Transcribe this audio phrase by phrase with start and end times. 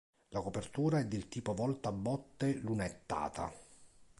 [0.29, 3.53] La copertura è del tipo volta a botte lunettata.